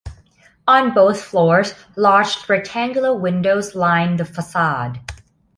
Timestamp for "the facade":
4.17-4.99